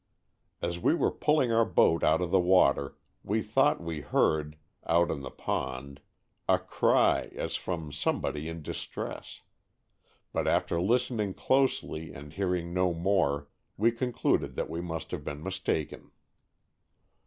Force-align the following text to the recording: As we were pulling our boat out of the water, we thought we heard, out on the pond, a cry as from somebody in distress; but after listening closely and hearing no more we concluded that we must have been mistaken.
As 0.63 0.79
we 0.79 0.95
were 0.95 1.11
pulling 1.11 1.51
our 1.51 1.63
boat 1.63 2.03
out 2.03 2.21
of 2.21 2.31
the 2.31 2.39
water, 2.39 2.97
we 3.23 3.43
thought 3.43 3.79
we 3.79 4.01
heard, 4.01 4.57
out 4.87 5.11
on 5.11 5.21
the 5.21 5.29
pond, 5.29 6.01
a 6.49 6.57
cry 6.57 7.31
as 7.35 7.55
from 7.55 7.91
somebody 7.91 8.49
in 8.49 8.63
distress; 8.63 9.41
but 10.33 10.47
after 10.47 10.81
listening 10.81 11.35
closely 11.35 12.11
and 12.15 12.33
hearing 12.33 12.73
no 12.73 12.95
more 12.95 13.47
we 13.77 13.91
concluded 13.91 14.55
that 14.55 14.71
we 14.71 14.81
must 14.81 15.11
have 15.11 15.23
been 15.23 15.43
mistaken. 15.43 16.09